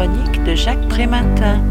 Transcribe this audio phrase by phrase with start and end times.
[0.00, 1.62] chronique de Jacques Prématin.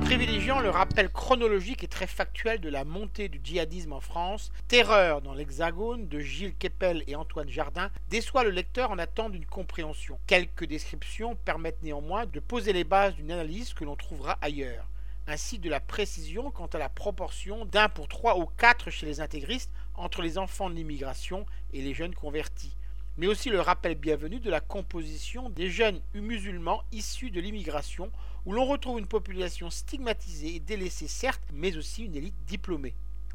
[0.00, 5.22] Privilégiant le rappel chronologique et très factuel de la montée du djihadisme en France, Terreur
[5.22, 10.18] dans l'Hexagone de Gilles Kepel et Antoine Jardin déçoit le lecteur en attendant d'une compréhension.
[10.26, 14.88] Quelques descriptions permettent néanmoins de poser les bases d'une analyse que l'on trouvera ailleurs
[15.28, 19.20] ainsi de la précision quant à la proportion d'un pour trois ou quatre chez les
[19.20, 21.44] intégristes entre les enfants de l'immigration
[21.74, 22.74] et les jeunes convertis,
[23.18, 28.12] mais aussi le rappel bienvenu de la composition des jeunes musulmans issus de l'immigration,
[28.46, 32.94] où l'on retrouve une population stigmatisée et délaissée certes, mais aussi une élite diplômée.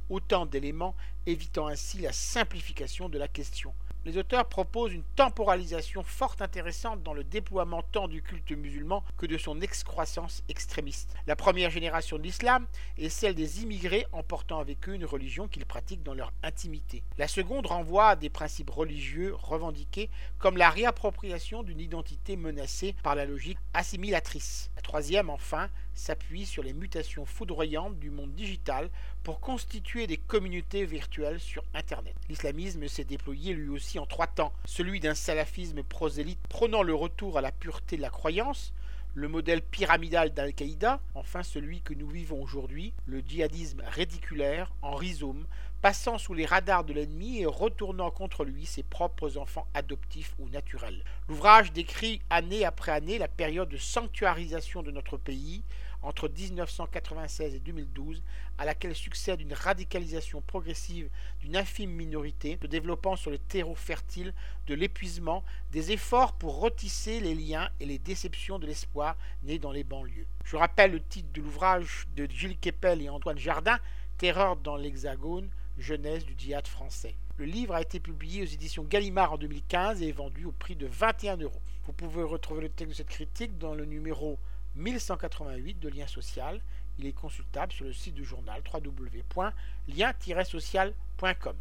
[0.10, 3.74] Autant d'éléments évitant ainsi la simplification de la question
[4.06, 9.26] les auteurs proposent une temporalisation fort intéressante dans le déploiement tant du culte musulman que
[9.26, 11.16] de son excroissance extrémiste.
[11.26, 12.68] La première génération de l'islam
[12.98, 17.04] est celle des immigrés emportant avec eux une religion qu'ils pratiquent dans leur intimité.
[17.18, 23.16] La seconde renvoie à des principes religieux revendiqués comme la réappropriation d'une identité menacée par
[23.16, 24.70] la logique assimilatrice.
[24.76, 28.90] La troisième, enfin, s'appuie sur les mutations foudroyantes du monde digital
[29.24, 32.16] pour constituer des communautés virtuelles sur Internet.
[32.30, 34.54] L'islamisme s'est déployé lui aussi en trois temps.
[34.66, 38.74] Celui d'un salafisme prosélyte prônant le retour à la pureté de la croyance,
[39.16, 45.46] le modèle pyramidal d'Al-Qaïda, enfin celui que nous vivons aujourd'hui, le djihadisme rédiculaire, en rhizome,
[45.82, 50.50] passant sous les radars de l'ennemi et retournant contre lui ses propres enfants adoptifs ou
[50.50, 51.04] naturels.
[51.28, 55.64] L'ouvrage décrit année après année la période de sanctuarisation de notre pays
[56.04, 58.22] entre 1996 et 2012,
[58.58, 64.34] à laquelle succède une radicalisation progressive d'une infime minorité, se développant sur le terreau fertile
[64.68, 69.72] de l'épuisement, des efforts pour retisser les liens et les déceptions de l'espoir né dans
[69.72, 70.28] les banlieues.
[70.44, 73.80] Je rappelle le titre de l'ouvrage de Gilles Kepel et Antoine Jardin,
[74.18, 77.16] Terreur dans l'Hexagone, jeunesse du djihad français.
[77.38, 80.76] Le livre a été publié aux éditions Gallimard en 2015 et est vendu au prix
[80.76, 81.62] de 21 euros.
[81.86, 84.38] Vous pouvez retrouver le texte de cette critique dans le numéro
[84.76, 86.60] 1188 de Lien Social.
[87.00, 91.56] Il est consultable sur le site du journal www.lien-social.com.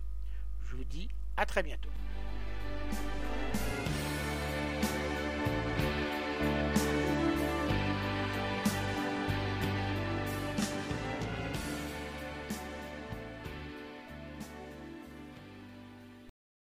[0.69, 1.89] Je vous dis à très bientôt.